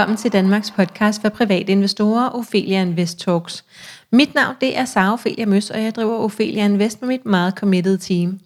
[0.00, 3.64] velkommen til Danmarks podcast for private investorer, Ophelia Invest Talks.
[4.12, 7.54] Mit navn det er Sara Ophelia Møs, og jeg driver Ophelia Invest med mit meget
[7.54, 8.40] committed team.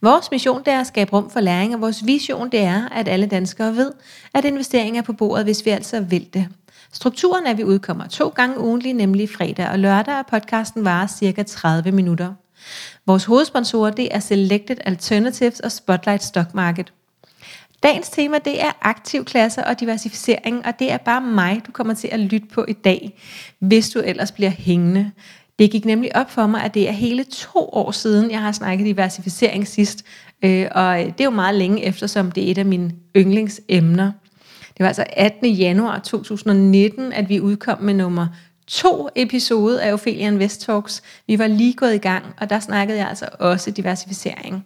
[0.00, 3.08] Vores mission det er at skabe rum for læring, og vores vision det er, at
[3.08, 3.92] alle danskere ved,
[4.34, 6.48] at investeringer er på bordet, hvis vi altså vil det.
[6.92, 11.06] Strukturen er, at vi udkommer to gange ugentlig, nemlig fredag og lørdag, og podcasten varer
[11.06, 12.32] cirka 30 minutter.
[13.06, 16.92] Vores hovedsponsorer det er Selected Alternatives og Spotlight Stock Market.
[17.82, 21.94] Dagens tema det er aktiv klasser og diversificering, og det er bare mig, du kommer
[21.94, 23.18] til at lytte på i dag,
[23.58, 25.10] hvis du ellers bliver hængende.
[25.58, 28.52] Det gik nemlig op for mig, at det er hele to år siden, jeg har
[28.52, 30.04] snakket diversificering sidst,
[30.44, 34.12] øh, og det er jo meget længe efter, som det er et af mine yndlingsemner.
[34.60, 35.52] Det var altså 18.
[35.52, 38.26] januar 2019, at vi udkom med nummer
[38.66, 41.02] to episode af Ophelian Invest Talks.
[41.26, 44.64] Vi var lige gået i gang, og der snakkede jeg altså også diversificering.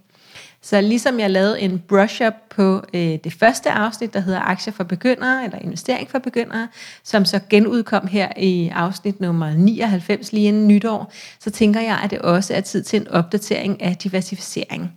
[0.66, 4.84] Så ligesom jeg lavede en brush-up på øh, det første afsnit, der hedder Aktier for
[4.84, 6.68] begyndere, eller Investering for begyndere,
[7.04, 12.10] som så genudkom her i afsnit nummer 99 lige inden nytår, så tænker jeg, at
[12.10, 14.92] det også er tid til en opdatering af diversificering.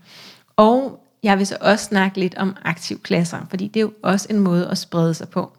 [0.56, 4.40] Og jeg vil så også snakke lidt om aktivklasser, fordi det er jo også en
[4.40, 5.52] måde at sprede sig på.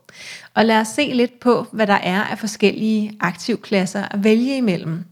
[0.54, 5.04] Og lad os se lidt på, hvad der er af forskellige aktivklasser at vælge imellem.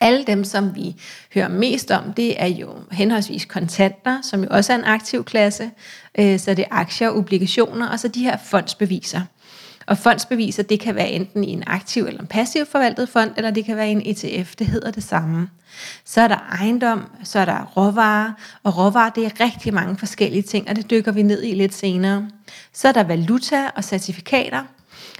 [0.00, 0.96] Alle dem, som vi
[1.34, 5.70] hører mest om, det er jo henholdsvis kontanter, som jo også er en aktiv klasse,
[6.18, 9.20] øh, så det er aktier, obligationer, og så de her fondsbeviser.
[9.86, 13.50] Og fondsbeviser, det kan være enten i en aktiv eller en passiv forvaltet fond, eller
[13.50, 15.48] det kan være en ETF, det hedder det samme.
[16.04, 20.42] Så er der ejendom, så er der råvarer, og råvarer det er rigtig mange forskellige
[20.42, 22.28] ting, og det dykker vi ned i lidt senere.
[22.72, 24.62] Så er der valuta og certifikater,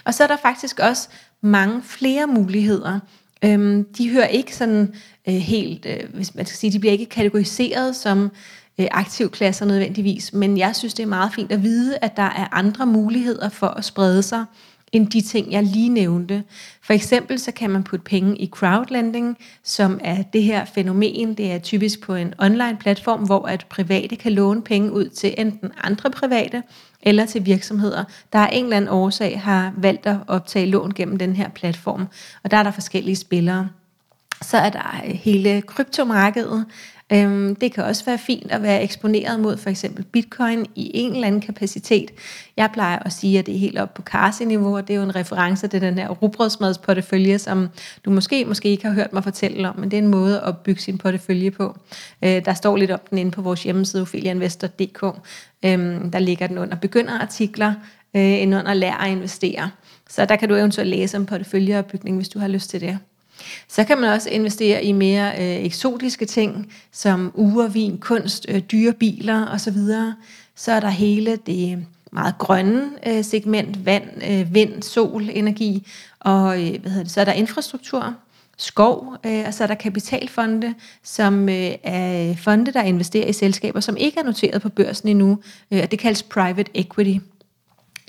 [0.05, 1.09] og så er der faktisk også
[1.41, 3.01] mange flere muligheder.
[3.45, 4.95] Øhm, de hører ikke sådan
[5.29, 8.31] øh, helt, øh, hvis man skal sige, de bliver ikke kategoriseret som
[8.79, 12.49] øh, aktivklasser nødvendigvis, men jeg synes, det er meget fint at vide, at der er
[12.53, 14.45] andre muligheder for at sprede sig,
[14.95, 16.45] end de ting, jeg lige nævnte.
[16.83, 21.35] For eksempel så kan man putte penge i crowdlending, som er det her fænomen.
[21.35, 25.35] Det er typisk på en online platform, hvor at private kan låne penge ud til
[25.39, 26.63] enten andre private
[27.03, 31.17] eller til virksomheder, der af en eller anden årsag har valgt at optage lån gennem
[31.17, 32.07] den her platform.
[32.43, 33.69] Og der er der forskellige spillere.
[34.43, 36.67] Så er der øh, hele kryptomarkedet,
[37.15, 41.13] Øhm, det kan også være fint at være eksponeret mod for eksempel bitcoin i en
[41.13, 42.11] eller anden kapacitet.
[42.57, 45.03] Jeg plejer at sige, at det er helt op på Carsi-niveau, og det er jo
[45.03, 47.69] en reference til den her rugbrødsmadsportefølje, som
[48.05, 50.59] du måske, måske ikke har hørt mig fortælle om, men det er en måde at
[50.59, 51.77] bygge sin portefølje på.
[52.25, 55.03] Øh, der står lidt om den inde på vores hjemmeside, ophelianvestor.dk.
[55.65, 57.75] Øhm, der ligger den under begynderartikler,
[58.17, 59.71] øh, end under lær at investere.
[60.11, 62.99] Så der kan du eventuelt læse om porteføljeopbygning, hvis du har lyst til det.
[63.69, 68.93] Så kan man også investere i mere øh, eksotiske ting, som urvin, kunst, øh, dyre
[68.93, 69.77] biler osv.
[70.57, 75.87] Så er der hele det meget grønne øh, segment, vand, øh, vind, sol, energi,
[76.21, 78.15] og øh, hvad hedder det, så er der infrastruktur,
[78.59, 83.33] skov, øh, og så er der kapitalfonde, som øh, er øh, fonde, der investerer i
[83.33, 85.39] selskaber, som ikke er noteret på børsen endnu,
[85.71, 87.19] øh, og det kaldes private equity.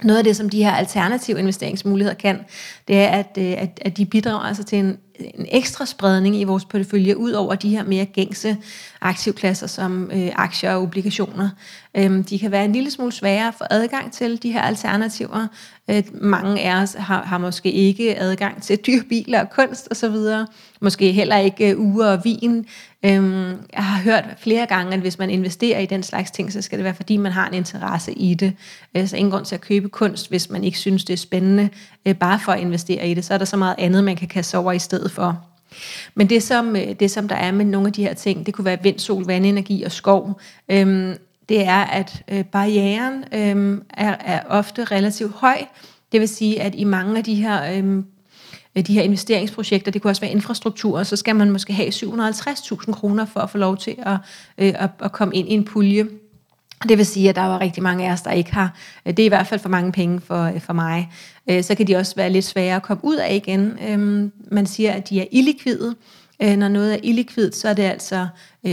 [0.04, 2.40] Noget af det, som de her alternative investeringsmuligheder kan,
[2.88, 6.44] det er, at, øh, at, at de bidrager altså til en en ekstra spredning i
[6.44, 8.58] vores portefølje, ud over de her mere gængse
[9.02, 11.50] aktivklasser som øh, aktier og obligationer.
[11.98, 15.48] Øhm, de kan være en lille smule sværere at få adgang til de her alternativer.
[15.90, 20.46] Øh, mange af os har, har måske ikke adgang til dyre biler og kunst osv.
[20.82, 22.66] Måske heller ikke øh, uger og vin.
[23.06, 26.62] Øhm, jeg har hørt flere gange, at hvis man investerer i den slags ting, så
[26.62, 28.54] skal det være, fordi man har en interesse i det.
[28.98, 31.70] Øh, så ingen grund til at købe kunst, hvis man ikke synes, det er spændende,
[32.06, 33.26] øh, bare for at investere i det.
[33.26, 35.46] Så er der så meget andet, man kan kaste over i stedet for.
[36.16, 38.54] Men det som, øh, det, som der er med nogle af de her ting, det
[38.54, 40.40] kunne være vind, sol, vandenergi og skov,
[40.70, 41.14] øhm,
[41.50, 45.58] det er, at øh, barrieren øhm, er, er ofte relativt høj.
[46.12, 48.06] Det vil sige, at i mange af de her øhm,
[48.76, 52.92] Øh, de her investeringsprojekter, det kunne også være infrastruktur, så skal man måske have 750.000
[52.92, 54.18] kroner for at få lov til at,
[54.58, 56.08] øh, at, at komme ind i en pulje.
[56.90, 58.78] Det vil sige, at der var rigtig mange af os, der ikke har.
[59.06, 61.10] Øh, det er i hvert fald for mange penge for, øh, for mig.
[61.62, 63.80] Så kan de også være lidt svære at komme ud af igen.
[64.52, 65.96] Man siger, at de er illikvide.
[66.40, 68.28] Når noget er illikvidt, så er det altså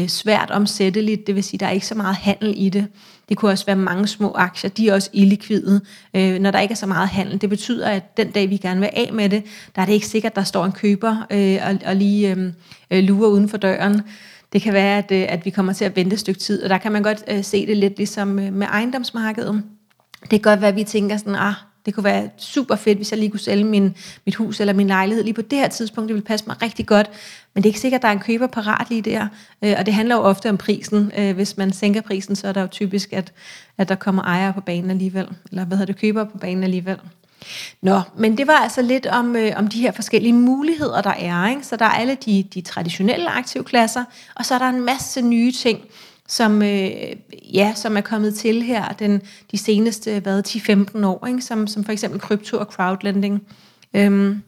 [0.06, 1.26] svært omsætteligt.
[1.26, 2.86] Det vil sige, at der er ikke så meget handel i det.
[3.32, 5.80] Det kunne også være mange små aktier, de er også illikvide,
[6.14, 7.40] øh, når der ikke er så meget handel.
[7.40, 9.44] Det betyder, at den dag, vi gerne vil af med det,
[9.76, 12.52] der er det ikke sikkert, at der står en køber øh, og, og lige øhm,
[12.90, 14.02] øh, lurer uden for døren.
[14.52, 16.70] Det kan være, at, øh, at vi kommer til at vente et stykke tid, og
[16.70, 19.62] der kan man godt se det lidt ligesom med ejendomsmarkedet.
[20.20, 21.54] Det kan godt være, at vi tænker sådan, ah,
[21.86, 23.96] det kunne være super fedt, hvis jeg lige kunne sælge min,
[24.26, 26.08] mit hus eller min lejlighed lige på det her tidspunkt.
[26.08, 27.10] Det ville passe mig rigtig godt.
[27.54, 29.26] Men det er ikke sikkert, at der er en køber parat lige der.
[29.64, 31.12] Øh, og det handler jo ofte om prisen.
[31.18, 33.32] Øh, hvis man sænker prisen, så er der jo typisk, at,
[33.78, 35.28] at der kommer ejere på banen alligevel.
[35.50, 36.98] Eller hvad hedder det, købere på banen alligevel.
[37.82, 41.48] Nå, men det var altså lidt om, øh, om de her forskellige muligheder, der er.
[41.48, 41.66] Ikke?
[41.66, 44.04] Så der er alle de, de traditionelle aktivklasser,
[44.34, 45.80] og så er der en masse nye ting,
[46.32, 46.90] som, øh,
[47.54, 50.42] ja, som er kommet til her den, de seneste hvad,
[51.00, 51.42] 10-15 år, ikke?
[51.42, 53.42] Som, som for eksempel krypto og crowdlending.
[53.94, 54.42] Øhm,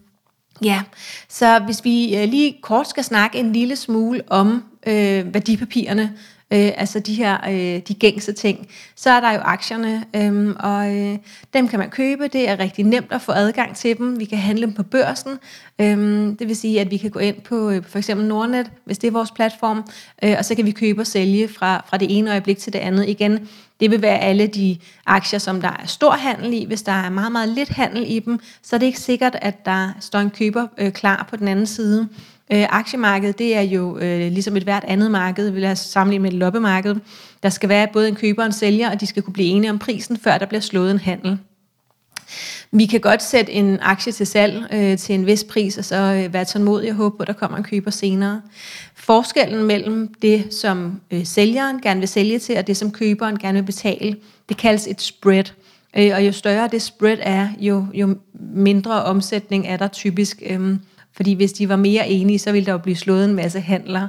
[0.63, 0.83] ja,
[1.29, 6.13] så hvis vi øh, lige kort skal snakke en lille smule om øh, værdipapirerne,
[6.55, 10.97] øh, altså de her øh, de gængse ting, så er der jo aktierne, øh, og
[10.97, 11.19] øh,
[11.55, 12.29] dem kan man købe.
[12.29, 14.19] Det er rigtig nemt at få adgang til dem.
[14.21, 15.39] Vi kan handle dem på børsen.
[15.79, 15.97] Øh,
[16.39, 19.09] det vil sige, at vi kan gå ind på øh, for eksempel Nordnet, hvis det
[19.09, 19.85] er vores platform,
[20.25, 22.79] øh, og så kan vi købe og sælge fra, fra det ene øjeblik til det
[22.79, 23.09] andet.
[23.09, 23.49] Igen,
[23.81, 26.65] det vil være alle de aktier, som der er stor handel i.
[26.65, 29.65] Hvis der er meget, meget lidt handel i dem, så er det ikke sikkert, at
[29.65, 32.09] der står en køber øh, klar på den anden side.
[32.53, 36.33] Øh, aktiemarkedet, det er jo øh, ligesom et hvert andet marked, vil jeg sammenligne med
[36.33, 36.97] et loppemarked.
[37.43, 39.71] Der skal være både en køber og en sælger, og de skal kunne blive enige
[39.71, 41.39] om prisen, før der bliver slået en handel.
[42.71, 45.97] Vi kan godt sætte en aktie til salg øh, til en vis pris, og så
[45.97, 48.43] øh, være tålmodig og håbe på, at der kommer en køber senere.
[48.95, 53.59] Forskellen mellem det, som øh, sælgeren gerne vil sælge til, og det, som køberen gerne
[53.59, 54.17] vil betale,
[54.49, 55.45] det kaldes et spread.
[55.97, 58.17] Øh, og jo større det spread er, jo, jo
[58.55, 60.43] mindre omsætning er der typisk.
[60.47, 60.77] Øh,
[61.17, 64.09] fordi hvis de var mere enige, så ville der jo blive slået en masse handler.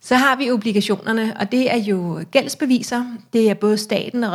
[0.00, 3.04] Så har vi obligationerne, og det er jo gældsbeviser.
[3.32, 4.32] Det er både staten og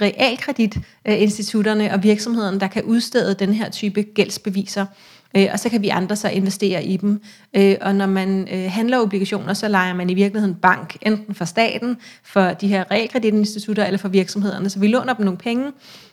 [0.00, 4.86] realkreditinstitutterne og virksomhederne, der kan udstede den her type gældsbeviser.
[5.36, 7.22] Øh, og så kan vi andre så investere i dem.
[7.56, 11.44] Øh, og når man øh, handler obligationer, så leger man i virkeligheden bank, enten for
[11.44, 14.70] staten, for de her realkreditinstitutter eller for virksomhederne.
[14.70, 15.72] Så vi låner dem nogle penge,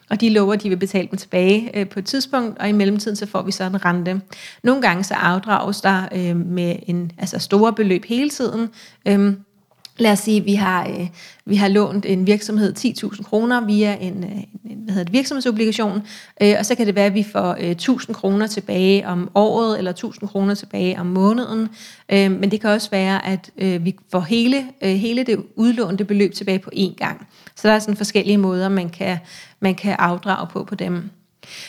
[0.10, 2.72] og de lover, at de vil betale dem tilbage øh, på et tidspunkt, og i
[2.72, 4.22] mellemtiden så får vi så en rente.
[4.64, 8.70] Nogle gange så afdrages der øh, med en altså store beløb hele tiden.
[9.08, 9.34] Øh,
[10.00, 11.08] Lad os sige, at vi har, øh,
[11.46, 16.04] vi har lånt en virksomhed 10.000 kroner via en, øh, en hvad hedder det, virksomhedsobligation,
[16.42, 19.78] øh, og så kan det være, at vi får øh, 1.000 kroner tilbage om året,
[19.78, 21.70] eller 1.000 kroner tilbage om måneden.
[22.12, 26.06] Øh, men det kan også være, at øh, vi får hele, øh, hele det udlånte
[26.06, 27.28] beløb tilbage på én gang.
[27.56, 29.18] Så der er sådan forskellige måder, man kan,
[29.60, 31.10] man kan afdrage på på dem.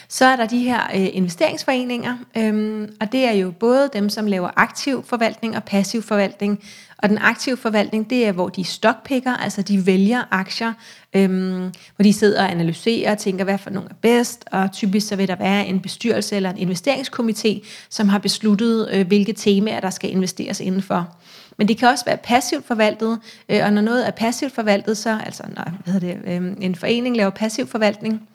[0.07, 4.25] Så er der de her øh, investeringsforeninger, øhm, og det er jo både dem, som
[4.27, 6.63] laver aktiv forvaltning og passiv forvaltning.
[6.97, 10.73] Og den aktive forvaltning, det er, hvor de stockpicker, altså de vælger aktier,
[11.13, 15.07] øhm, hvor de sidder og analyserer og tænker, hvad for nogle er bedst, og typisk
[15.07, 19.79] så vil der være en bestyrelse eller en investeringskomité, som har besluttet, øh, hvilke temaer,
[19.79, 21.15] der skal investeres indenfor.
[21.57, 23.19] Men det kan også være passivt forvaltet,
[23.49, 26.75] øh, og når noget er passivt forvaltet, så altså når hvad hedder det, øh, en
[26.75, 28.27] forening laver passiv forvaltning,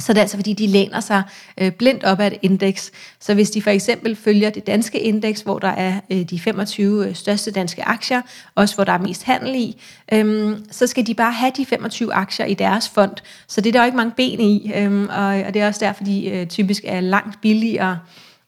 [0.00, 1.22] så det er altså fordi, de læner sig
[1.58, 2.92] øh, blindt op ad et indeks.
[3.20, 7.08] Så hvis de for eksempel følger det danske indeks, hvor der er øh, de 25
[7.08, 8.22] øh, største danske aktier,
[8.54, 9.82] også hvor der er mest handel i,
[10.12, 13.16] øhm, så skal de bare have de 25 aktier i deres fond.
[13.46, 15.84] Så det er der jo ikke mange ben i, øhm, og, og det er også
[15.84, 17.98] derfor, de øh, typisk er langt billigere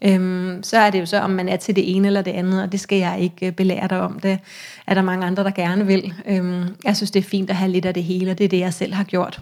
[0.04, 2.62] Øhm, så er det jo så, om man er til det ene eller det andet,
[2.62, 4.20] og det skal jeg ikke øh, belære dig om.
[4.20, 4.38] Det
[4.88, 6.14] er der mange andre, der gerne vil.
[6.26, 8.48] Øhm, jeg synes, det er fint at have lidt af det hele, og det er
[8.48, 9.40] det, jeg selv har gjort.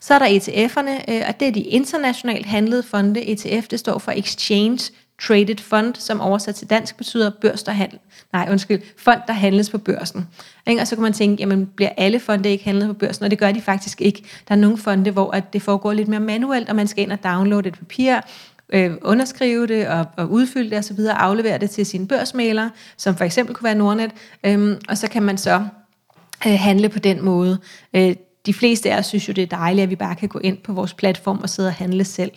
[0.00, 3.28] Så er der ETF'erne, øh, og det er de internationalt handlede fonde.
[3.28, 7.98] ETF, det står for Exchange Traded Fund, som oversat til dansk betyder børs, der handel.
[8.32, 10.28] Nej, undskyld, fond, der handles på børsen.
[10.66, 13.24] Og så kan man tænke, jamen bliver alle fonde ikke handlet på børsen?
[13.24, 14.22] Og det gør de faktisk ikke.
[14.48, 17.12] Der er nogle fonde, hvor at det foregår lidt mere manuelt, og man skal ind
[17.12, 18.20] og downloade et papir,
[18.72, 23.16] øh, underskrive det og, og udfylde det osv., og aflevere det til sin børsmaler, som
[23.16, 24.10] for eksempel kunne være Nordnet,
[24.44, 25.66] øh, og så kan man så
[26.46, 27.58] øh, handle på den måde.
[27.94, 30.38] Øh, de fleste af os synes jo, det er dejligt, at vi bare kan gå
[30.38, 32.32] ind på vores platform og sidde og handle selv.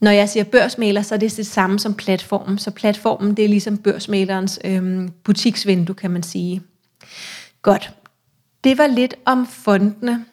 [0.00, 2.58] Når jeg siger børsmaler, så er det det samme som platformen.
[2.58, 6.62] Så platformen, det er ligesom børsmalerens øhm, butiksvindue, kan man sige.
[7.62, 7.92] Godt.
[8.64, 10.24] Det var lidt om fondene.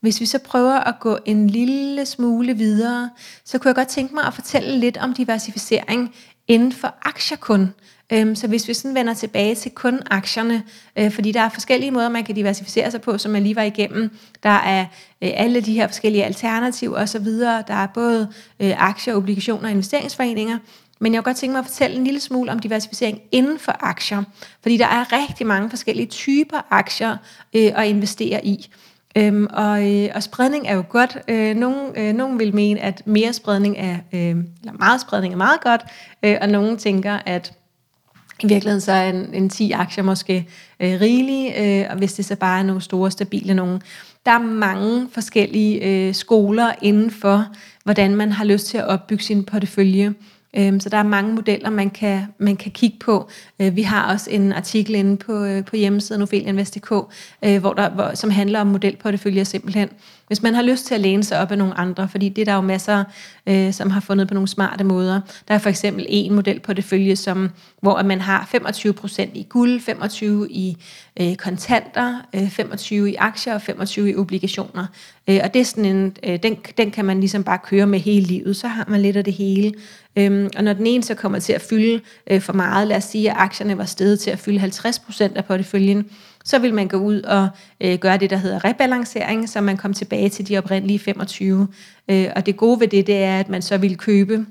[0.00, 3.10] Hvis vi så prøver at gå en lille smule videre,
[3.44, 6.14] så kunne jeg godt tænke mig at fortælle lidt om diversificering
[6.48, 7.74] inden for aktier kun.
[8.12, 10.62] Øhm, så hvis vi sådan vender tilbage til kun aktierne,
[10.98, 13.62] øh, fordi der er forskellige måder, man kan diversificere sig på, som jeg lige var
[13.62, 14.10] igennem.
[14.42, 14.80] Der er
[15.22, 17.26] øh, alle de her forskellige alternativer osv.
[17.40, 20.58] Der er både øh, aktier, obligationer og investeringsforeninger.
[21.00, 23.76] Men jeg vil godt tænke mig at fortælle en lille smule om diversificering inden for
[23.80, 24.22] aktier.
[24.62, 27.16] Fordi der er rigtig mange forskellige typer aktier
[27.52, 28.70] at investere i.
[29.18, 31.18] Øhm, og, øh, og spredning er jo godt.
[31.28, 35.38] Øh, nogen, øh, nogen vil mene, at mere spredning er, øh, eller meget spredning er
[35.38, 35.80] meget godt,
[36.22, 37.52] øh, og nogen tænker, at
[38.42, 40.48] i virkeligheden så er en, en 10 aktier måske
[40.80, 43.82] øh, rigelige, øh, og hvis det så bare er nogle store, stabile nogen.
[44.26, 47.46] Der er mange forskellige øh, skoler inden for,
[47.84, 50.14] hvordan man har lyst til at opbygge sin portefølje.
[50.56, 53.28] Øhm, så der er mange modeller, man kan, man kan kigge på.
[53.60, 56.64] Øh, vi har også en artikel inde på, øh, på hjemmesiden Ophelia
[57.44, 59.88] øh, hvor der, hvor, som handler om modelporteføljer simpelthen.
[60.28, 62.44] Hvis man har lyst til at læne sig op af nogle andre, fordi det er
[62.44, 63.04] der jo masser,
[63.46, 65.20] øh, som har fundet på nogle smarte måder.
[65.48, 69.46] Der er for eksempel en model på det følge, som, hvor man har 25% i
[69.48, 70.76] guld, 25 i
[71.20, 74.86] øh, kontanter, øh, 25 i aktier og 25 i obligationer.
[75.28, 77.98] Øh, og det er sådan en, øh, den, den kan man ligesom bare køre med
[77.98, 79.72] hele livet, så har man lidt af det hele.
[80.16, 83.04] Øhm, og når den ene så kommer til at fylde øh, for meget, lad os
[83.04, 86.06] sige, at aktierne var steget til at fylde 50% af porteføljen,
[86.48, 87.48] så vil man gå ud og
[87.80, 91.68] øh, gøre det, der hedder rebalancering, så man kommer tilbage til de oprindelige 25.
[92.10, 94.46] Øh, og det gode ved det, det er, at man så vil købe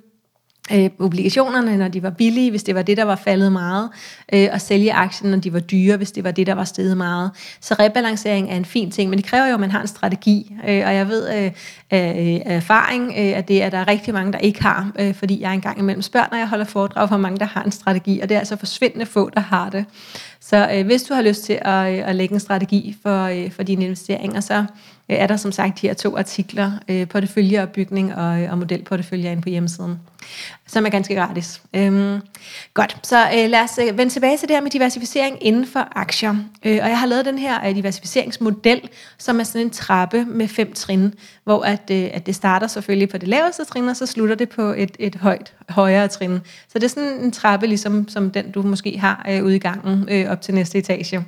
[0.74, 3.90] øh, obligationerne, når de var billige, hvis det var det, der var faldet meget,
[4.34, 6.98] øh, og sælge aktien, når de var dyre, hvis det var det, der var steget
[6.98, 7.32] meget.
[7.62, 10.56] Så rebalancering er en fin ting, men det kræver jo, at man har en strategi,
[10.68, 11.52] øh, og jeg ved øh,
[11.92, 15.42] af øh, erfaring, øh, at det er der rigtig mange, der ikke har, øh, fordi
[15.42, 18.30] jeg engang imellem spørger, når jeg holder foredrag, hvor mange, der har en strategi, og
[18.30, 19.86] det er altså forsvindende få, der har det.
[20.40, 23.52] Så øh, hvis du har lyst til at, øh, at lægge en strategi for, øh,
[23.52, 24.66] for dine investeringer, så
[25.10, 29.32] Øh, er der som sagt de her to artikler, øh, porteføljeopbygning og, øh, og modelportefølje
[29.32, 30.00] inde på hjemmesiden,
[30.68, 31.62] som er ganske gratis.
[31.74, 32.20] Øhm,
[32.74, 35.88] godt, så øh, lad os øh, vende tilbage til det her med diversificering inden for
[35.96, 36.36] aktier.
[36.66, 40.48] Øh, og jeg har lavet den her øh, diversificeringsmodel, som er sådan en trappe med
[40.48, 44.06] fem trin, hvor at, øh, at det starter selvfølgelig på det laveste trin, og så
[44.06, 46.40] slutter det på et, et højt, højere trin.
[46.68, 49.60] Så det er sådan en trappe, ligesom som den du måske har øh, ude i
[49.60, 51.26] gangen øh, op til næste etage.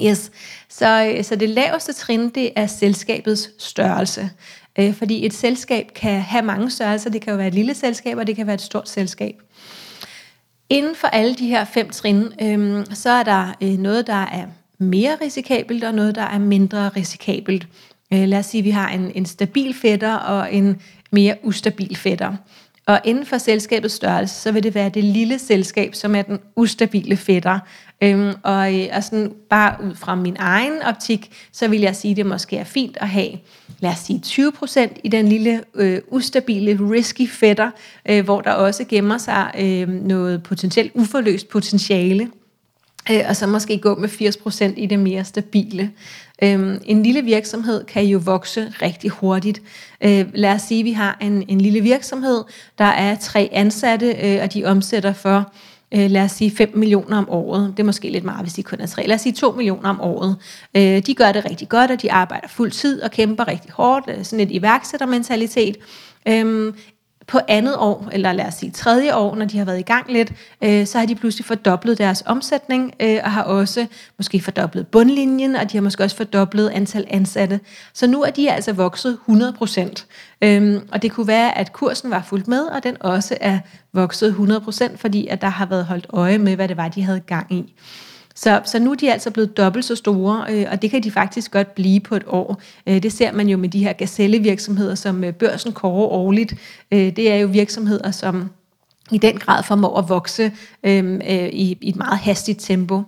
[0.00, 0.30] Yes,
[0.68, 4.30] så, øh, så det laveste trin, det er selskabets størrelse.
[4.78, 7.10] Øh, fordi et selskab kan have mange størrelser.
[7.10, 9.34] Det kan jo være et lille selskab, og det kan være et stort selskab.
[10.70, 14.46] Inden for alle de her fem trin, øh, så er der øh, noget, der er
[14.78, 17.66] mere risikabelt, og noget, der er mindre risikabelt.
[18.12, 20.80] Øh, lad os sige, at vi har en, en stabil fætter og en
[21.12, 22.36] mere ustabil fætter.
[22.86, 26.38] Og inden for selskabets størrelse, så vil det være det lille selskab, som er den
[26.56, 27.58] ustabile fætter.
[28.00, 32.16] Øhm, og, og sådan bare ud fra min egen optik, så vil jeg sige, at
[32.16, 33.30] det måske er fint at have,
[33.80, 37.70] lad os sige 20% i den lille øh, ustabile, risky fætter,
[38.08, 42.30] øh, hvor der også gemmer sig øh, noget potentielt uforløst potentiale
[43.10, 45.90] øh, og så måske gå med 80% i det mere stabile.
[46.42, 49.62] Øhm, en lille virksomhed kan jo vokse rigtig hurtigt.
[50.00, 52.44] Øh, lad os sige, at vi har en, en lille virksomhed,
[52.78, 55.52] der er tre ansatte, øh, og de omsætter for
[55.94, 57.74] øh, lad os sige 5 millioner om året.
[57.76, 59.06] Det er måske lidt meget, hvis de kun er 3.
[59.06, 60.36] Lad os sige 2 millioner om året.
[60.76, 64.10] Øh, de gør det rigtig godt, og de arbejder fuld tid og kæmper rigtig hårdt.
[64.10, 65.76] Øh, sådan et iværksættermentalitet.
[66.28, 66.74] Øhm,
[67.26, 70.12] på andet år, eller lad os sige tredje år, når de har været i gang
[70.12, 70.32] lidt,
[70.64, 75.56] øh, så har de pludselig fordoblet deres omsætning, øh, og har også måske fordoblet bundlinjen,
[75.56, 77.60] og de har måske også fordoblet antal ansatte.
[77.94, 80.06] Så nu er de altså vokset 100 procent.
[80.42, 83.58] Øhm, og det kunne være, at kursen var fuldt med, og den også er
[83.92, 87.02] vokset 100 procent, fordi at der har været holdt øje med, hvad det var, de
[87.02, 87.74] havde gang i.
[88.36, 91.10] Så, så nu er de altså blevet dobbelt så store, øh, og det kan de
[91.10, 92.60] faktisk godt blive på et år.
[92.86, 96.54] Øh, det ser man jo med de her gazellevirksomheder, som øh, børsen kårer årligt.
[96.92, 98.50] Øh, det er jo virksomheder, som
[99.12, 100.52] i den grad formår at vokse
[100.84, 103.02] øh, øh, i, i et meget hastigt tempo.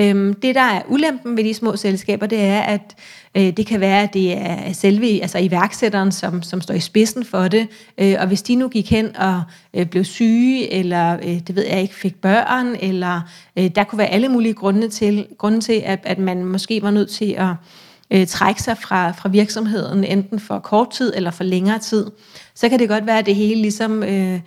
[0.00, 2.96] Øhm, det, der er ulempen ved de små selskaber, det er, at
[3.34, 7.24] øh, det kan være, at det er selve altså iværksætteren, som, som står i spidsen
[7.24, 7.68] for det.
[7.98, 9.42] Øh, og hvis de nu gik hen og
[9.74, 13.20] øh, blev syge, eller øh, det ved jeg ikke, fik børn, eller
[13.58, 16.90] øh, der kunne være alle mulige grunde til, grunde til at, at man måske var
[16.90, 17.54] nødt til at
[18.10, 22.06] øh, trække sig fra, fra virksomheden, enten for kort tid eller for længere tid,
[22.54, 24.40] så kan det godt være, at det hele ligesom øh,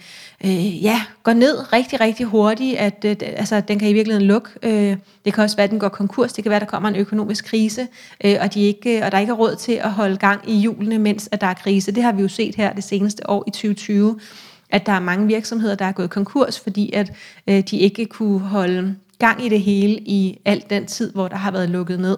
[0.44, 4.50] øh, ja, går ned rigtig, rigtig hurtigt, at øh, altså, den kan i virkeligheden lukke.
[4.64, 6.90] Øh, det kan også være, at den går konkurs, det kan være, at der kommer
[6.90, 7.88] en økonomisk krise,
[8.24, 10.56] øh, og, de ikke, øh, og der ikke er råd til at holde gang i
[10.56, 11.92] hjulene, mens at der er krise.
[11.92, 14.20] Det har vi jo set her det seneste år i 2020,
[14.70, 17.12] at der er mange virksomheder, der er gået konkurs, fordi at
[17.48, 21.36] øh, de ikke kunne holde gang i det hele i al den tid, hvor der
[21.36, 22.18] har været lukket ned.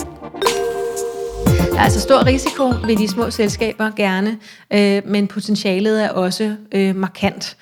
[1.71, 4.37] Der er altså stor risiko ved de små selskaber gerne,
[4.73, 7.57] øh, men potentialet er også øh, markant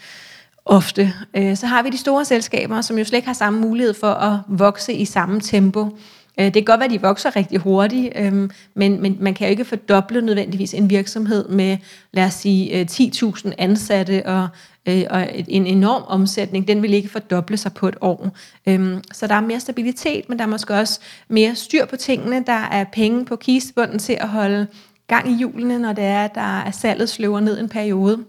[0.65, 1.13] ofte.
[1.37, 4.11] Øh, så har vi de store selskaber, som jo slet ikke har samme mulighed for
[4.11, 5.97] at vokse i samme tempo.
[6.39, 9.47] Øh, det kan godt være, at de vokser rigtig hurtigt, øh, men, men man kan
[9.47, 11.77] jo ikke fordoble nødvendigvis en virksomhed med,
[12.13, 14.47] lad os sige, øh, 10.000 ansatte og,
[14.89, 16.67] øh, og en enorm omsætning.
[16.67, 18.29] Den vil ikke fordoble sig på et år.
[18.67, 22.43] Øhm, så der er mere stabilitet, men der er måske også mere styr på tingene.
[22.47, 24.67] Der er penge på kistebunden til at holde
[25.07, 28.23] gang i julene, når det er, at der er salget sløver ned en periode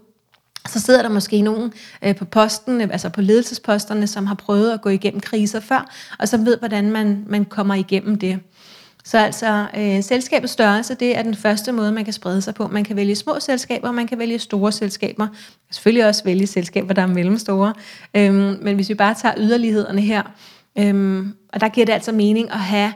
[0.69, 4.71] så sidder der måske nogen øh, på posten, øh, altså på ledelsesposterne, som har prøvet
[4.71, 8.39] at gå igennem kriser før, og som ved, hvordan man, man kommer igennem det.
[9.03, 12.67] Så altså, øh, selskabets størrelse, det er den første måde, man kan sprede sig på.
[12.67, 15.25] Man kan vælge små selskaber, man kan vælge store selskaber.
[15.25, 15.37] Man kan
[15.71, 17.73] selvfølgelig også vælge selskaber, der er mellemstore.
[18.13, 20.23] Øhm, men hvis vi bare tager yderlighederne her,
[20.77, 22.93] øhm, og der giver det altså mening at have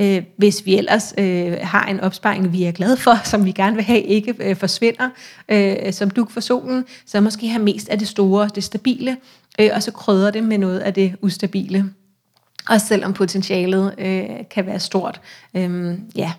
[0.00, 3.76] øh, hvis vi ellers øh, har en opsparing, vi er glade for, som vi gerne
[3.76, 5.08] vil have, ikke øh, forsvinder,
[5.48, 9.16] øh, som duk for solen, så måske have mest af det store, det stabile,
[9.60, 11.84] øh, og så krydder det med noget af det ustabile.
[12.68, 15.20] Også selvom potentialet øh, kan være stort.
[15.54, 16.32] Øhm, ja.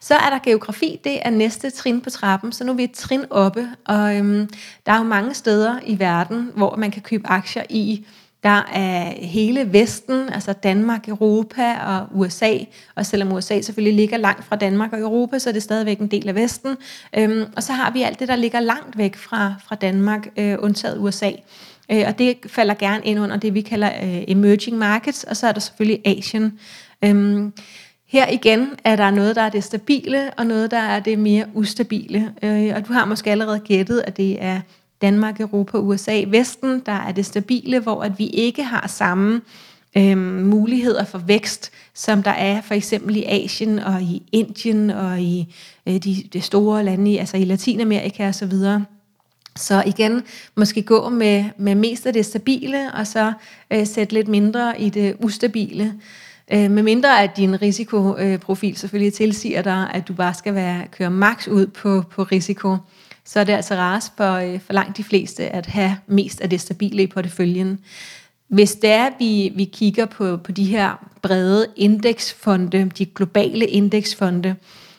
[0.00, 2.92] Så er der geografi, det er næste trin på trappen, så nu er vi et
[2.92, 4.48] trin oppe, og øhm,
[4.86, 8.06] der er jo mange steder i verden, hvor man kan købe aktier i
[8.42, 12.58] der er hele Vesten, altså Danmark, Europa og USA.
[12.94, 16.06] Og selvom USA selvfølgelig ligger langt fra Danmark og Europa, så er det stadigvæk en
[16.06, 16.76] del af Vesten.
[17.18, 20.56] Øhm, og så har vi alt det, der ligger langt væk fra, fra Danmark, øh,
[20.60, 21.30] undtaget USA.
[21.90, 25.46] Øh, og det falder gerne ind under det, vi kalder øh, emerging markets, og så
[25.46, 26.58] er der selvfølgelig Asien.
[27.04, 27.52] Øhm,
[28.06, 31.46] her igen er der noget, der er det stabile, og noget, der er det mere
[31.54, 32.32] ustabile.
[32.42, 34.60] Øh, og du har måske allerede gættet, at det er
[35.02, 39.40] Danmark, Europa, USA, Vesten, der er det stabile, hvor at vi ikke har samme
[39.96, 45.20] øh, muligheder for vækst, som der er for eksempel i Asien og i Indien og
[45.20, 45.54] i
[45.86, 48.84] øh, de, de store lande, altså i Latinamerika og så videre.
[49.56, 50.22] Så igen,
[50.56, 53.32] måske gå med, med mest af det stabile, og så
[53.70, 55.94] øh, sætte lidt mindre i det ustabile.
[56.52, 61.10] Øh, med mindre at din risikoprofil selvfølgelig tilsiger dig, at du bare skal være køre
[61.10, 62.76] maks ud på, på risiko
[63.24, 66.50] så er det altså rarest for, øh, for langt de fleste at have mest af
[66.50, 67.78] det stabile i porteføljen.
[68.48, 73.66] Hvis det er, at vi, vi kigger på, på de her brede indeksfonde, de globale
[73.66, 74.56] indeksfonde,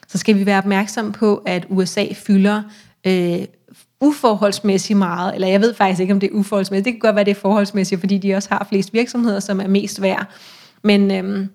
[0.08, 2.64] så skal vi være opmærksom på, at USA fylder
[3.08, 3.40] øh,
[4.04, 6.86] uforholdsmæssigt meget, eller jeg ved faktisk ikke, om det er uforholdsmæssigt.
[6.86, 9.68] Det kan godt være, det er forholdsmæssigt, fordi de også har flest virksomheder, som er
[9.68, 10.26] mest værd.
[10.84, 11.50] Men øhm,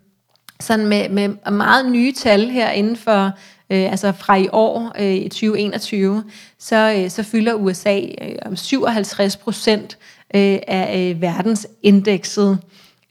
[0.61, 3.25] sådan med, med meget nye tal her inden for
[3.71, 6.25] øh, altså fra i år, øh, 2021,
[6.59, 9.99] så, øh, så fylder USA øh, 57 procent
[10.35, 12.59] øh, af øh, verdensindekset.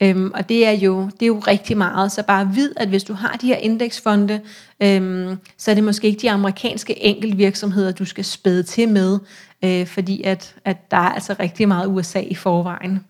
[0.02, 3.04] Øhm, og det er, jo, det er jo rigtig meget, så bare vid, at hvis
[3.04, 4.42] du har de her indeksfonde,
[4.80, 9.20] øhm, så er det måske ikke de amerikanske enkeltvirksomheder, du skal spæde til med,
[9.64, 13.06] øh, fordi at, at der er altså rigtig meget USA i forvejen.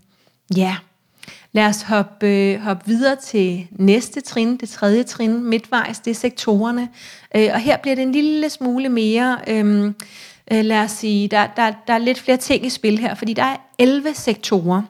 [0.55, 0.75] Ja.
[1.51, 6.15] Lad os hoppe, øh, hoppe videre til næste trin, det tredje trin, midtvejs, det er
[6.15, 6.89] sektorerne.
[7.35, 9.95] Øh, og her bliver det en lille smule mere, øhm,
[10.51, 13.33] øh, lad os sige, der, der, der er lidt flere ting i spil her, fordi
[13.33, 14.81] der er 11 sektorer.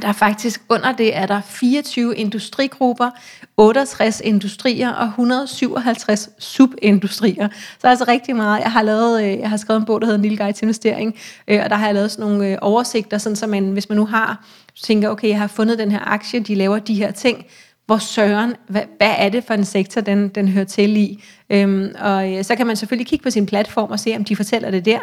[0.00, 3.10] Der er faktisk under det, er der 24 industrigrupper,
[3.56, 7.48] 68 industrier og 157 subindustrier.
[7.78, 8.60] Så er altså rigtig meget.
[8.60, 10.64] Jeg har, lavet, øh, jeg har skrevet en bog, der hedder En lille guide til
[10.64, 11.14] investering,
[11.48, 13.98] øh, og der har jeg lavet sådan nogle øh, oversigter, sådan så man, hvis man
[13.98, 14.46] nu har,
[14.82, 17.46] tænker, okay, jeg har fundet den her aktie, de laver de her ting,
[17.86, 21.24] hvor søren, hvad, hvad er det for en sektor, den, den hører til i?
[21.50, 24.70] Øhm, og så kan man selvfølgelig kigge på sin platform og se, om de fortæller
[24.70, 24.98] det der,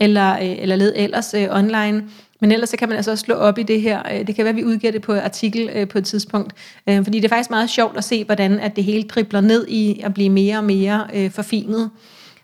[0.00, 2.04] eller, eller led ellers øh, online.
[2.40, 4.02] Men ellers så kan man altså også slå op i det her.
[4.12, 6.52] Øh, det kan være, at vi udgiver det på artikel øh, på et tidspunkt.
[6.88, 9.66] Øh, fordi det er faktisk meget sjovt at se, hvordan at det hele dribler ned
[9.68, 11.90] i at blive mere og mere forfinet.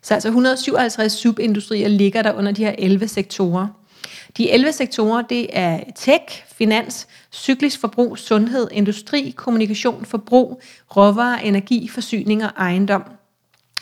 [0.02, 3.66] Så altså 157 subindustrier ligger der under de her 11 sektorer.
[4.36, 10.62] De 11 sektorer, det er tech, finans, cyklisk forbrug, sundhed, industri, kommunikation, forbrug,
[10.96, 13.02] råvarer, energi, forsyning og ejendom.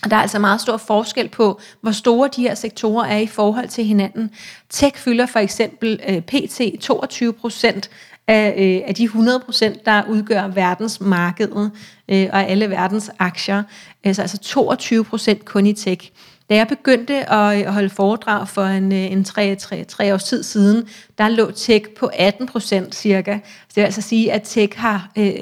[0.02, 3.26] Og der er altså meget stor forskel på, hvor store de her sektorer er i
[3.26, 4.30] forhold til hinanden.
[4.70, 7.90] Tech fylder for eksempel øh, PT 22 procent
[8.28, 11.70] af, øh, af de 100 procent, der udgør verdensmarkedet
[12.08, 13.62] øh, og alle verdens aktier.
[14.04, 16.10] Altså, altså 22 procent kun i tech.
[16.50, 20.24] Da jeg begyndte at øh, holde foredrag for en, øh, en tre, tre, tre års
[20.24, 23.32] tid siden, der lå tech på 18 procent cirka.
[23.32, 25.32] det vil altså sige, at tech har øh,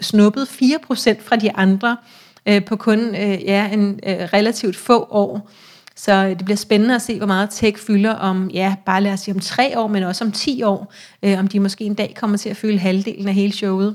[0.00, 1.96] snuppet 4 procent fra de andre
[2.46, 5.50] øh, på kun øh, ja, en øh, relativt få år.
[5.96, 9.12] Så øh, det bliver spændende at se, hvor meget tech fylder om, ja, bare lad
[9.12, 11.94] os sige om tre år, men også om 10 år, øh, om de måske en
[11.94, 13.94] dag kommer til at fylde halvdelen af hele showet.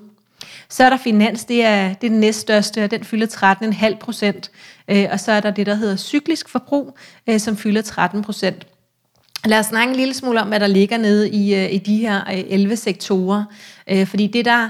[0.69, 3.27] Så er der finans, det er, det er den næststørste, og den fylder
[3.91, 4.51] 13,5 procent.
[4.87, 6.97] Øh, og så er der det, der hedder cyklisk forbrug,
[7.29, 8.67] øh, som fylder 13 procent.
[9.45, 11.97] Lad os snakke en lille smule om, hvad der ligger nede i, øh, i de
[11.97, 13.43] her øh, 11 sektorer.
[13.89, 14.69] Øh, fordi det der,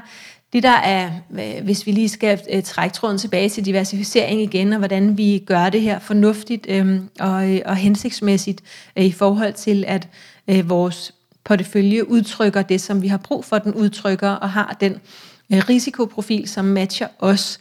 [0.54, 4.74] det der er, øh, hvis vi lige skal øh, trække tråden tilbage til diversificering igen,
[4.74, 8.62] og hvordan vi gør det her fornuftigt øhm, øh, og, og hensigtsmæssigt
[8.96, 10.08] øh, i forhold til, at
[10.48, 14.94] øh, vores portefølje udtrykker det, som vi har brug for, den udtrykker, og har den
[15.54, 17.60] øh, risikoprofil, som matcher os,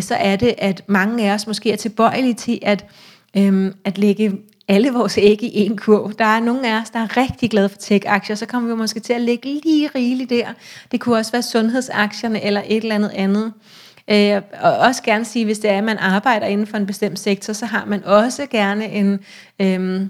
[0.00, 2.84] så er det, at mange af os måske er tilbøjelige til at,
[3.36, 4.38] øh, at lægge
[4.68, 6.12] alle vores æg i en kurv.
[6.18, 9.00] Der er nogle af os, der er rigtig glade for tech-aktier, så kommer vi måske
[9.00, 10.46] til at lægge lige rigeligt der.
[10.92, 13.52] Det kunne også være sundhedsaktierne eller et eller andet andet.
[14.10, 17.18] Øh, og også gerne sige, hvis det er, at man arbejder inden for en bestemt
[17.18, 19.18] sektor, så har man også gerne en...
[19.60, 20.06] Øh,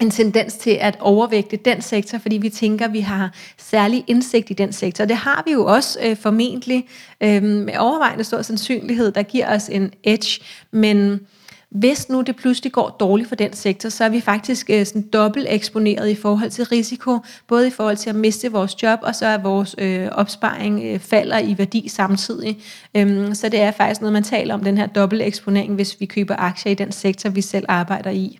[0.00, 4.50] en tendens til at overvægte den sektor, fordi vi tænker, at vi har særlig indsigt
[4.50, 5.04] i den sektor.
[5.04, 6.88] Det har vi jo også øh, formentlig
[7.20, 11.20] øh, med overvejende stor sandsynlighed, der giver os en edge, men
[11.70, 15.02] hvis nu det pludselig går dårligt for den sektor, så er vi faktisk øh, sådan
[15.02, 19.14] dobbelt eksponeret i forhold til risiko, både i forhold til at miste vores job, og
[19.14, 22.58] så er vores øh, opsparing øh, falder i værdi samtidig.
[22.94, 26.06] Øhm, så det er faktisk noget, man taler om, den her dobbelt eksponering, hvis vi
[26.06, 28.38] køber aktier i den sektor, vi selv arbejder i.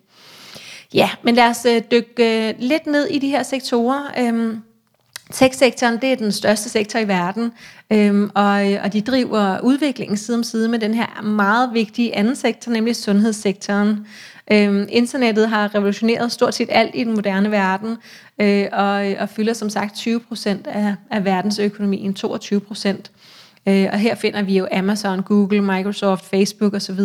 [0.95, 4.03] Ja, men lad os øh, dykke øh, lidt ned i de her sektorer.
[4.19, 4.57] Øh,
[5.33, 7.53] Tech-sektoren det er den største sektor i verden,
[7.93, 8.53] øhm, og,
[8.85, 12.97] og de driver udviklingen side om side med den her meget vigtige anden sektor, nemlig
[12.97, 14.07] sundhedssektoren.
[14.53, 17.97] Øhm, internettet har revolutioneret stort set alt i den moderne verden,
[18.41, 23.11] øh, og, og fylder som sagt 20 procent af, af verdensøkonomien, 22 procent.
[23.69, 27.01] Øh, og her finder vi jo Amazon, Google, Microsoft, Facebook osv.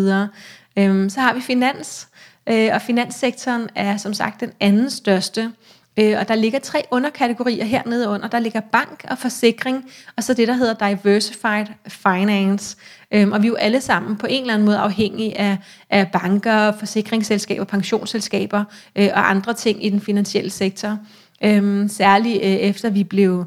[0.78, 2.08] Øhm, så har vi finans,
[2.50, 5.52] øh, og finanssektoren er som sagt den anden største.
[6.00, 8.28] Øh, og der ligger tre underkategorier hernede under.
[8.28, 9.86] Der ligger bank og forsikring,
[10.18, 12.78] og så det, der hedder diversified finance.
[13.12, 15.58] Øhm, og vi er jo alle sammen på en eller anden måde afhængige af,
[15.90, 18.64] af banker, forsikringsselskaber, pensionsselskaber
[18.96, 20.98] øh, og andre ting i den finansielle sektor.
[21.44, 23.46] Øhm, særligt øh, efter vi blev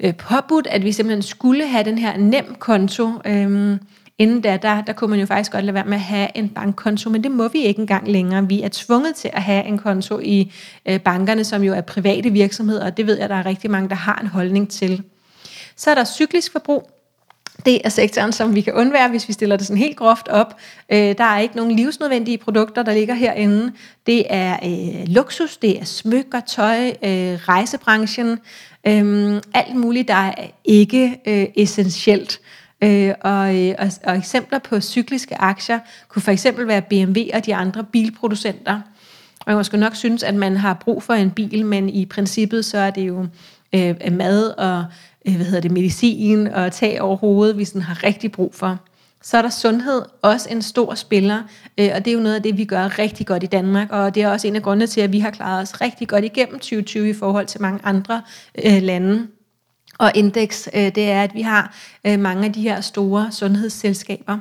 [0.00, 3.10] øh, påbudt, at vi simpelthen skulle have den her nem konto.
[3.26, 3.78] Øh,
[4.18, 6.48] Inden da, der, der kunne man jo faktisk godt lade være med at have en
[6.48, 8.48] bankkonto, men det må vi ikke engang længere.
[8.48, 10.52] Vi er tvunget til at have en konto i
[10.86, 13.88] øh, bankerne, som jo er private virksomheder, og det ved jeg, der er rigtig mange,
[13.88, 15.02] der har en holdning til.
[15.76, 16.90] Så er der cyklisk forbrug.
[17.66, 20.56] Det er sektoren, som vi kan undvære, hvis vi stiller det sådan helt groft op.
[20.92, 23.72] Øh, der er ikke nogen livsnødvendige produkter, der ligger herinde.
[24.06, 28.38] Det er øh, luksus, det er smykker, tøj, øh, rejsebranchen,
[28.86, 32.40] øh, alt muligt, der er ikke øh, essentielt.
[32.84, 37.46] Øh, og, øh, og, og eksempler på cykliske aktier kunne for eksempel være BMW og
[37.46, 38.80] de andre bilproducenter.
[39.40, 42.64] Og jeg måske nok synes, at man har brug for en bil, men i princippet
[42.64, 43.26] så er det jo
[43.74, 44.84] øh, mad og
[45.28, 48.78] øh, hvad hedder det, medicin og tag over hovedet, vi sådan har rigtig brug for.
[49.22, 51.42] Så er der sundhed, også en stor spiller,
[51.78, 54.14] øh, og det er jo noget af det, vi gør rigtig godt i Danmark, og
[54.14, 56.58] det er også en af grundene til, at vi har klaret os rigtig godt igennem
[56.58, 58.22] 2020 i forhold til mange andre
[58.64, 59.26] øh, lande
[59.98, 61.74] og indeks, øh, det er, at vi har
[62.06, 64.38] øh, mange af de her store sundhedsselskaber.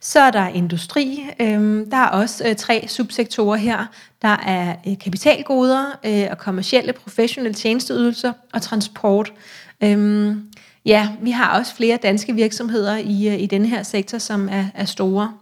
[0.00, 1.26] Så er der industri.
[1.40, 3.86] Øh, der er også tre subsektorer her.
[4.22, 4.74] Der er
[5.04, 5.84] kapitalgoder
[6.30, 9.32] og kommercielle professionelle tjenesteydelser og transport.
[10.84, 14.84] Ja, vi har også flere danske virksomheder i, i denne her sektor, som er, er
[14.84, 15.32] store.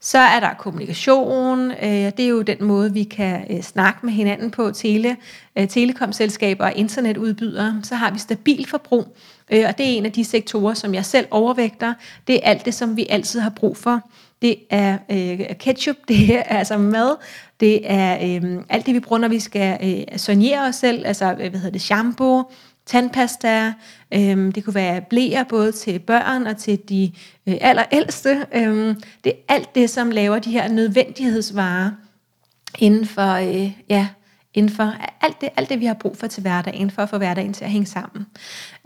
[0.00, 1.70] Så er der kommunikation.
[1.70, 4.70] Øh, det er jo den måde, vi kan øh, snakke med hinanden på.
[4.70, 5.16] Tele,
[5.58, 7.80] øh, telekomselskaber og internetudbydere.
[7.82, 9.16] Så har vi stabil forbrug.
[9.52, 11.94] Øh, og det er en af de sektorer, som jeg selv overvægter.
[12.26, 14.00] Det er alt det, som vi altid har brug for.
[14.42, 17.16] Det er øh, ketchup, det er altså mad,
[17.60, 21.24] det er øh, alt det, vi bruger, når vi skal øh, soignere os selv, altså
[21.32, 22.50] øh, hvad hedder det, shampoo,
[22.88, 23.72] tandpasta,
[24.14, 27.12] øhm, det kunne være blæer både til børn og til de
[27.46, 28.46] øh, allerældste.
[28.54, 31.90] Øhm, det er alt det, som laver de her nødvendighedsvarer
[32.78, 34.08] inden for, øh, ja,
[34.54, 37.18] inden for alt det, alt det, vi har brug for til hverdagen, for at få
[37.18, 38.26] hverdagen til at hænge sammen.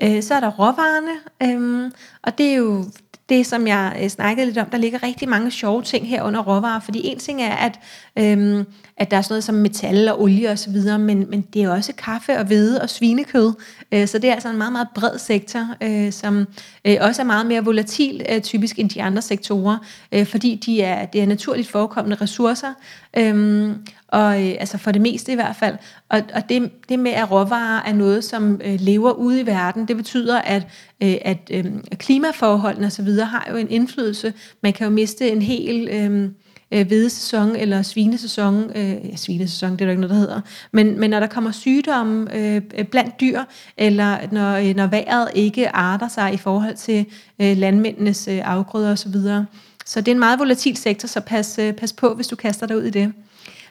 [0.02, 1.12] Øh, så er der råvarerne,
[1.42, 1.90] øh,
[2.22, 2.84] og det er jo
[3.32, 6.40] det, som jeg øh, snakkede lidt om, der ligger rigtig mange sjove ting her under
[6.40, 7.80] råvarer, fordi en ting er, at,
[8.18, 8.66] øhm,
[8.96, 11.62] at der er sådan noget som metal og olie og så videre, men, men det
[11.62, 13.52] er også kaffe og hvede og svinekød,
[13.92, 16.46] øh, så det er altså en meget, meget bred sektor, øh, som
[16.84, 19.78] øh, også er meget mere volatil øh, typisk end de andre sektorer,
[20.12, 22.72] øh, fordi de er, det er naturligt forekommende ressourcer,
[23.16, 23.70] øh,
[24.12, 25.76] og øh, altså for det meste i hvert fald.
[26.08, 29.88] Og, og det, det med, at råvarer er noget, som øh, lever ude i verden,
[29.88, 30.66] det betyder, at,
[31.02, 31.64] øh, at øh,
[31.96, 33.08] klimaforholdene osv.
[33.08, 34.32] har jo en indflydelse.
[34.62, 35.88] Man kan jo miste en hel...
[35.88, 36.30] Øh,
[36.72, 40.40] øh, hvedesæson eller svinesæson, øh, ja, svinesæson, det er der ikke noget, der hedder,
[40.72, 43.40] men, men når der kommer sygdomme øh, blandt dyr,
[43.76, 47.06] eller når, øh, når vejret ikke arter sig i forhold til
[47.38, 49.44] øh, landmændenes øh, afgrøder osv., så,
[49.86, 52.66] så det er en meget volatil sektor, så pas, øh, pas på, hvis du kaster
[52.66, 53.12] dig ud i det.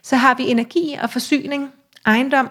[0.02, 1.72] Så har vi energi og forsyning,
[2.06, 2.50] ejendom.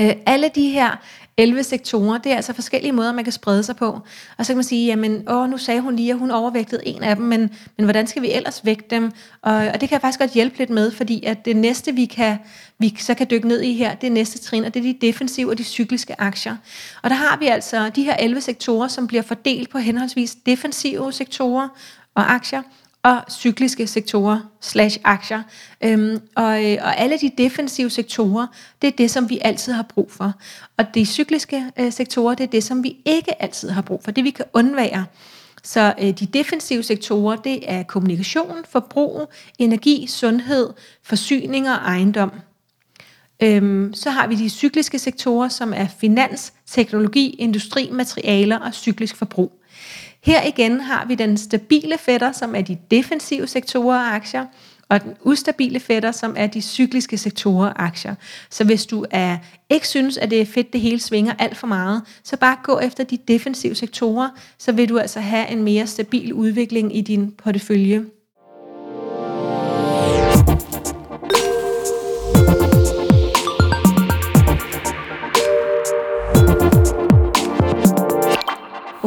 [0.00, 0.96] Øh, alle de her
[1.38, 2.18] 11 sektorer.
[2.18, 4.00] Det er altså forskellige måder, man kan sprede sig på.
[4.38, 7.02] Og så kan man sige, jamen, åh, nu sagde hun lige, at hun overvægtede en
[7.02, 7.40] af dem, men,
[7.76, 9.12] men hvordan skal vi ellers vægte dem?
[9.42, 12.04] Og, og det kan jeg faktisk godt hjælpe lidt med, fordi at det næste, vi,
[12.04, 12.38] kan,
[12.78, 15.06] vi så kan dykke ned i her, det er næste trin, og det er de
[15.06, 16.56] defensive og de cykliske aktier.
[17.02, 21.12] Og der har vi altså de her 11 sektorer, som bliver fordelt på henholdsvis defensive
[21.12, 21.68] sektorer
[22.14, 22.62] og aktier,
[23.06, 25.42] og cykliske sektorer slash aktier.
[25.84, 28.46] Øhm, og, øh, og alle de defensive sektorer,
[28.82, 30.32] det er det, som vi altid har brug for.
[30.76, 34.10] Og de cykliske øh, sektorer, det er det, som vi ikke altid har brug for.
[34.10, 35.04] Det vi kan undvære.
[35.62, 40.70] Så øh, de defensive sektorer, det er kommunikation, forbrug, energi, sundhed,
[41.02, 42.30] forsyning og ejendom.
[43.42, 49.16] Øhm, så har vi de cykliske sektorer, som er finans, teknologi, industri, materialer og cyklisk
[49.16, 49.55] forbrug.
[50.26, 54.46] Her igen har vi den stabile fætter, som er de defensive sektorer og aktier,
[54.88, 58.14] og den ustabile fætter, som er de cykliske sektorer og aktier.
[58.50, 59.38] Så hvis du er,
[59.70, 62.78] ikke synes, at det er fedt, det hele svinger alt for meget, så bare gå
[62.78, 67.32] efter de defensive sektorer, så vil du altså have en mere stabil udvikling i din
[67.32, 68.04] portefølje.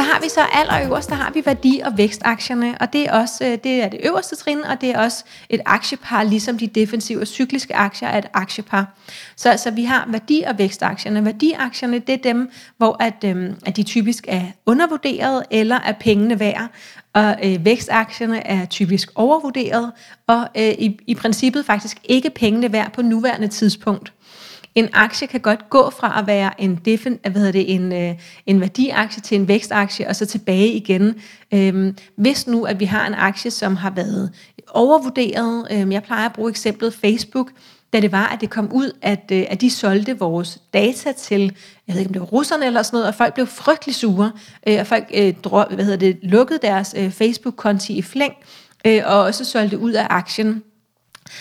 [0.00, 3.44] Så har vi så allerøverst, der har vi værdi- og vækstaktierne, og det er også
[3.44, 7.20] øh, det, er det øverste trin, og det er også et aktiepar, ligesom de defensive
[7.20, 8.86] og cykliske aktier er et aktiepar.
[9.36, 11.24] Så altså, vi har værdi- og vækstaktierne.
[11.24, 16.40] Værdiaktierne, det er dem, hvor at, øhm, at de typisk er undervurderet eller er pengene
[16.40, 16.68] værd,
[17.12, 19.92] og øh, vækstaktierne er typisk overvurderet,
[20.26, 24.12] og øh, i, i princippet faktisk ikke pengene værd på nuværende tidspunkt.
[24.74, 27.92] En aktie kan godt gå fra at være en, defin, øh, hvad hedder det, en,
[27.92, 28.14] øh,
[28.46, 31.14] en værdiaktie til en vækstaktie, og så tilbage igen.
[31.54, 34.32] Øhm, hvis nu, at vi har en aktie, som har været
[34.68, 37.50] overvurderet, øhm, jeg plejer at bruge eksemplet Facebook,
[37.92, 41.56] da det var, at det kom ud, at, øh, at de solgte vores data til,
[41.86, 44.32] jeg ved ikke om det var russerne eller sådan noget, og folk blev frygtelig sure,
[44.66, 48.34] øh, og folk øh, drog, hvad hedder det, lukkede deres øh, Facebook-konti i flæng,
[48.86, 50.62] øh, og også solgte ud af aktien.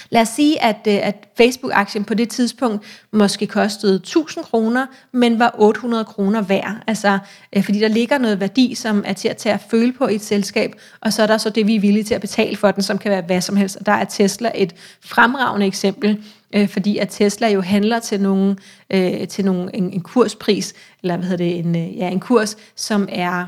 [0.09, 5.39] Lad os sige, at, øh, at Facebook-aktien på det tidspunkt måske kostede 1000 kroner, men
[5.39, 6.75] var 800 kroner værd.
[6.87, 7.19] Altså,
[7.55, 10.15] øh, fordi der ligger noget værdi, som er til at tage at føle på i
[10.15, 12.71] et selskab, og så er der så det, vi er villige til at betale for
[12.71, 13.75] den, som kan være hvad som helst.
[13.75, 16.23] Og der er Tesla et fremragende eksempel,
[16.55, 18.55] øh, fordi at Tesla jo handler til, nogle,
[18.89, 20.73] øh, til nogle, en, en kurspris,
[21.03, 23.45] eller hvad hedder det, en, ja, en kurs, som er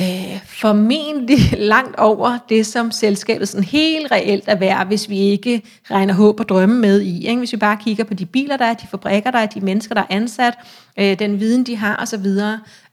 [0.00, 1.38] øh, formentlig
[1.72, 6.40] langt over det, som selskabet sådan helt reelt er værd, hvis vi ikke regner håb
[6.40, 7.26] og drømme med i.
[7.26, 7.38] Ikke?
[7.38, 9.94] Hvis vi bare kigger på de biler, der er, de fabrikker, der er, de mennesker,
[9.94, 10.54] der er ansat,
[10.98, 12.26] øh, den viden, de har osv.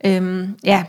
[0.06, 0.84] Øhm, ja,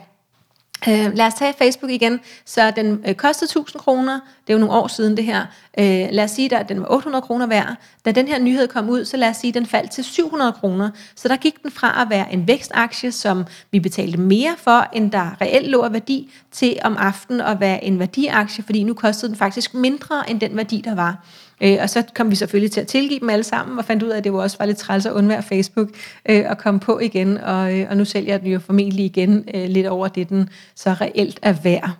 [0.88, 2.20] Øh, lad os tage Facebook igen.
[2.44, 4.12] Så den øh, kostede 1000 kroner.
[4.12, 5.46] Det er jo nogle år siden det her.
[5.78, 7.74] Øh, lad os sige, at den var 800 kroner værd.
[8.04, 10.52] Da den her nyhed kom ud, så lad os sige, at den faldt til 700
[10.52, 10.90] kroner.
[11.14, 15.12] Så der gik den fra at være en vækstaktie, som vi betalte mere for, end
[15.12, 19.30] der reelt lå af værdi, til om aftenen at være en værdiaktie, fordi nu kostede
[19.30, 21.24] den faktisk mindre end den værdi, der var.
[21.60, 24.08] Øh, og så kom vi selvfølgelig til at tilgive dem alle sammen, og fandt ud
[24.08, 25.88] af, at det jo også var lidt træls at undvære Facebook,
[26.28, 29.44] øh, og komme på igen, og, øh, og nu sælger jeg den jo formentlig igen
[29.54, 31.90] øh, lidt over det, den så reelt er værd.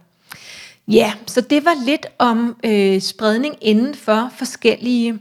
[0.88, 5.18] Ja, så det var lidt om øh, spredning inden for forskellige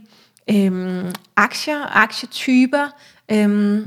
[0.50, 1.04] øh,
[1.36, 2.88] aktier, aktietyper.
[3.32, 3.80] Øh,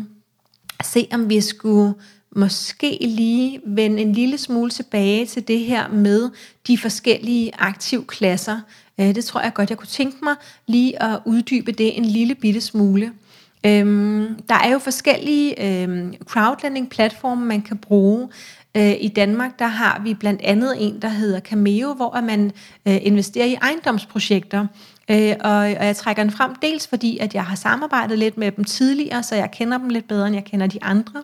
[0.83, 1.93] se om vi skulle
[2.35, 6.29] måske lige vende en lille smule tilbage til det her med
[6.67, 8.59] de forskellige aktivklasser.
[8.99, 10.35] Øh, det tror jeg godt, jeg kunne tænke mig
[10.67, 13.11] lige at uddybe det en lille bitte smule.
[13.65, 18.29] Øhm, der er jo forskellige øhm, crowdlending-platforme, man kan bruge.
[18.77, 22.51] Øh, I Danmark der har vi blandt andet en, der hedder Cameo, hvor man
[22.85, 24.67] øh, investerer i ejendomsprojekter.
[25.11, 28.51] Øh, og, og jeg trækker den frem dels fordi, at jeg har samarbejdet lidt med
[28.51, 31.23] dem tidligere, så jeg kender dem lidt bedre, end jeg kender de andre.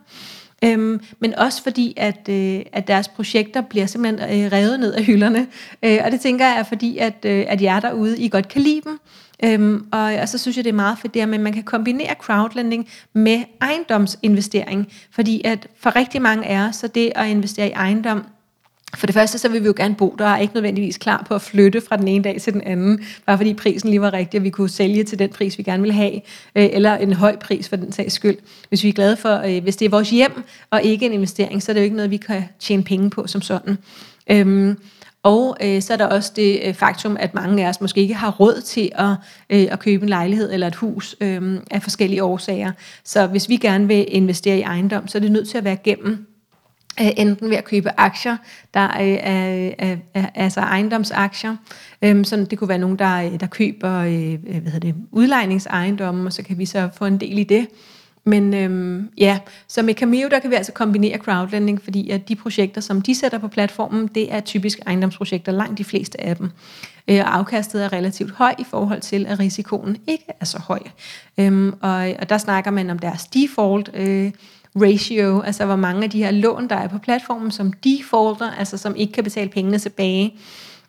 [0.63, 5.04] Øhm, men også fordi, at, øh, at deres projekter bliver simpelthen øh, revet ned af
[5.04, 5.48] hylderne.
[5.84, 8.62] Øh, og det tænker jeg er fordi, at, øh, at jer derude, I godt kan
[8.62, 9.00] lide dem.
[9.44, 12.15] Øhm, og, og så synes jeg, det er meget fedt det at man kan kombinere
[12.22, 14.88] crowdlending med ejendomsinvestering.
[15.12, 18.26] Fordi at for rigtig mange af os, så det at investere i ejendom,
[18.93, 21.26] for det første, så vil vi jo gerne bo der, og er ikke nødvendigvis klar
[21.28, 24.13] på at flytte fra den ene dag til den anden, bare fordi prisen lige var
[24.13, 26.13] rigtig, og vi kunne sælge til den pris, vi gerne vil have,
[26.56, 28.38] øh, eller en høj pris for den sags skyld.
[28.69, 31.63] Hvis vi er glade for, øh, hvis det er vores hjem, og ikke en investering,
[31.63, 33.78] så er det jo ikke noget, vi kan tjene penge på som sådan.
[34.30, 34.78] Øhm,
[35.24, 38.13] og øh, så er der også det øh, faktum, at mange af os måske ikke
[38.13, 39.10] har råd til at,
[39.50, 42.71] øh, at købe en lejlighed eller et hus øh, af forskellige årsager.
[43.04, 45.76] Så hvis vi gerne vil investere i ejendom, så er det nødt til at være
[45.76, 46.35] gennem
[47.02, 48.38] Øh, enten ved at købe aktier,
[48.74, 51.56] der er, er, er, er altså ejendomsaktier.
[52.02, 56.28] Øhm, sådan, det kunne være nogen, der, øh, der køber øh, hvad hedder det, udlejningsejendomme,
[56.28, 57.68] og så kan vi så få en del i det.
[58.26, 62.36] Men øhm, ja, så med Cameo, der kan vi altså kombinere crowdlending, fordi at de
[62.36, 66.46] projekter, som de sætter på platformen, det er typisk ejendomsprojekter, langt de fleste af dem.
[67.08, 70.80] Øh, afkastet er relativt høj i forhold til, at risikoen ikke er så høj.
[71.38, 74.32] Øhm, og, og der snakker man om deres default øh,
[74.82, 78.78] ratio, altså hvor mange af de her lån, der er på platformen, som defaulter, altså
[78.78, 80.34] som ikke kan betale pengene tilbage.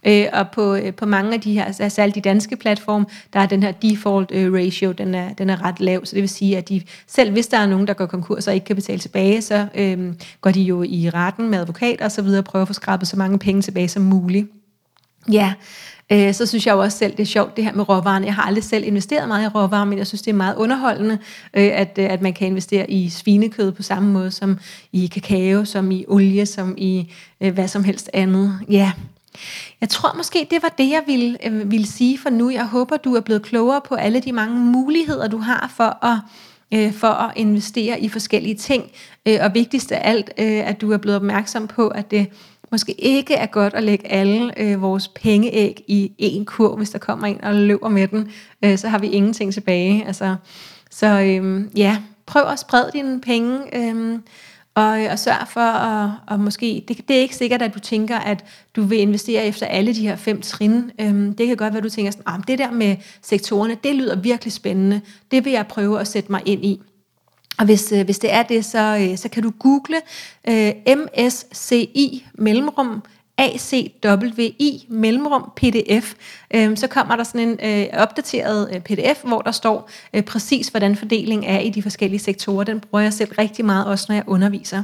[0.06, 3.40] Øh, og på, øh, på mange af de her, altså særligt de danske platforme, der
[3.40, 6.04] er den her default øh, ratio, den er, den er ret lav.
[6.04, 8.54] Så det vil sige, at de, selv hvis der er nogen, der går konkurs og
[8.54, 12.22] ikke kan betale tilbage, så øh, går de jo i retten med advokater og så
[12.22, 14.46] videre og prøver at få skrabet så mange penge tilbage som muligt.
[15.32, 15.54] Ja,
[16.12, 18.26] øh, så synes jeg jo også selv, det er sjovt det her med råvarerne.
[18.26, 21.18] Jeg har aldrig selv investeret meget i råvarer, men jeg synes, det er meget underholdende,
[21.54, 24.58] øh, at, øh, at man kan investere i svinekød på samme måde som
[24.92, 28.60] i kakao, som i olie, som i øh, hvad som helst andet.
[28.68, 28.92] Ja,
[29.80, 32.50] jeg tror måske, det var det, jeg ville, øh, ville sige for nu.
[32.50, 36.18] Jeg håber, du er blevet klogere på alle de mange muligheder, du har for at,
[36.74, 38.90] øh, for at investere i forskellige ting.
[39.26, 42.26] Øh, og vigtigst af alt, øh, at du er blevet opmærksom på, at det
[42.70, 46.98] måske ikke er godt at lægge alle øh, vores pengeæg i én kur, hvis der
[46.98, 48.30] kommer en og løber med den.
[48.64, 50.06] Øh, så har vi ingenting tilbage.
[50.06, 50.36] Altså,
[50.90, 53.76] så øh, ja, prøv at sprede dine penge.
[53.76, 54.20] Øhm, øh,
[54.76, 58.18] og, og sørg for at og måske, det, det er ikke sikkert, at du tænker,
[58.18, 58.44] at
[58.76, 60.90] du vil investere efter alle de her fem trin.
[61.00, 63.94] Øhm, det kan godt være, at du tænker sådan, ah, det der med sektorerne, det
[63.94, 65.00] lyder virkelig spændende.
[65.30, 66.80] Det vil jeg prøve at sætte mig ind i.
[67.58, 69.96] Og hvis, øh, hvis det er det, så, øh, så kan du google
[70.48, 73.02] øh, MSCI mellemrum
[73.38, 76.14] ACWI mellemrum PDF,
[76.54, 80.68] øh, så kommer der sådan en øh, opdateret øh, PDF, hvor der står øh, præcis,
[80.68, 82.64] hvordan fordelingen er i de forskellige sektorer.
[82.64, 84.82] Den bruger jeg selv rigtig meget, også når jeg underviser.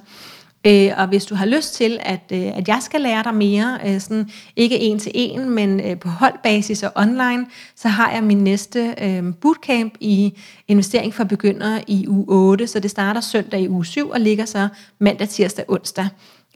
[0.67, 3.79] Øh, og hvis du har lyst til, at, øh, at jeg skal lære dig mere,
[3.87, 7.47] øh, sådan, ikke en til en, men øh, på holdbasis og online,
[7.77, 12.81] så har jeg min næste øh, bootcamp i investering for begyndere i uge 8, så
[12.81, 16.09] det starter søndag i uge 7 og ligger så mandag, tirsdag, onsdag.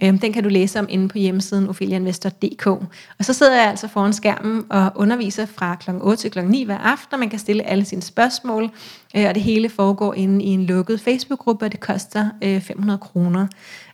[0.03, 2.66] Øh, den kan du læse om inde på hjemmesiden opheliainvestor.dk.
[2.66, 5.90] Og så sidder jeg altså foran skærmen og underviser fra kl.
[6.01, 6.40] 8 til kl.
[6.45, 8.71] 9 hver aften, man kan stille alle sine spørgsmål,
[9.16, 12.99] øh, og det hele foregår inde i en lukket Facebook-gruppe, og det koster øh, 500
[12.99, 13.47] kroner.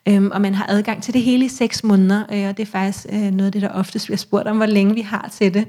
[0.09, 2.71] Øhm, og man har adgang til det hele i 6 måneder, øh, og det er
[2.71, 5.55] faktisk øh, noget af det, der oftest bliver spurgt om, hvor længe vi har til
[5.55, 5.67] det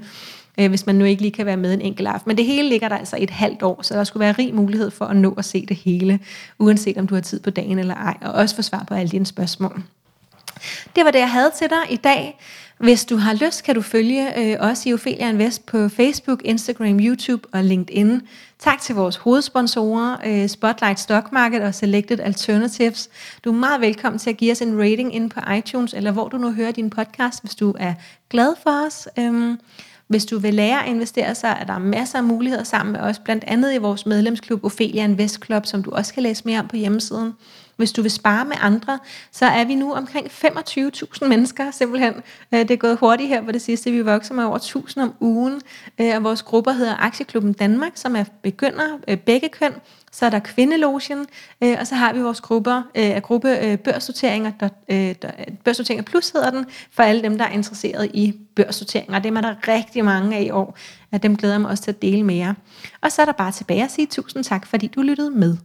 [0.58, 2.28] øh, hvis man nu ikke lige kan være med en enkelt aften.
[2.30, 4.90] Men det hele ligger der altså et halvt år, så der skulle være rig mulighed
[4.90, 6.20] for at nå at se det hele,
[6.58, 9.10] uanset om du har tid på dagen eller ej, og også få svar på alle
[9.10, 9.82] dine spørgsmål.
[10.96, 12.38] Det var det, jeg havde til dig i dag.
[12.84, 17.00] Hvis du har lyst, kan du følge øh, os i Ophelia Invest på Facebook, Instagram,
[17.00, 18.20] YouTube og LinkedIn.
[18.58, 23.08] Tak til vores hovedsponsorer, øh, Spotlight Stock Market og Selected Alternatives.
[23.44, 26.28] Du er meget velkommen til at give os en rating inde på iTunes, eller hvor
[26.28, 27.94] du nu hører din podcast, hvis du er
[28.30, 29.08] glad for os.
[29.18, 29.58] Øhm,
[30.08, 33.18] hvis du vil lære at investere, så er der masser af muligheder sammen med os,
[33.18, 36.68] blandt andet i vores medlemsklub Ophelia Invest Club, som du også kan læse mere om
[36.68, 37.32] på hjemmesiden.
[37.76, 38.98] Hvis du vil spare med andre,
[39.32, 42.14] så er vi nu omkring 25.000 mennesker simpelthen.
[42.54, 43.90] Øh, det er gået hurtigt her på det sidste.
[43.90, 45.60] Vi vokser med over 1000 om ugen.
[46.00, 49.72] Øh, og vores grupper hedder Aktieklubben Danmark, som er begynder øh, begge køn.
[50.12, 51.26] Så er der Kvindelogien,
[51.60, 54.68] og så har vi vores grupper af gruppe børsnoteringer, der,
[55.64, 59.18] børsnoteringer plus hedder den, for alle dem, der er interesseret i børsnoteringer.
[59.18, 60.78] Dem er der rigtig mange af i år,
[61.12, 62.54] og dem glæder jeg mig også til at dele med jer.
[63.00, 65.56] Og så er der bare tilbage at sige tusind tak, fordi du lyttede med.